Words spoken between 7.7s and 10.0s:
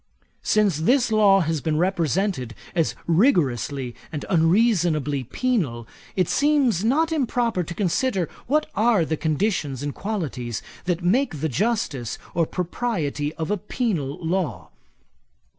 consider what are the conditions and